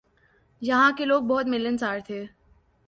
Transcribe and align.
یہاں 0.61 0.91
کے 0.97 1.05
لوگ 1.05 1.23
بہت 1.23 1.45
ملنسار 1.45 1.99
تھے۔ 2.05 2.25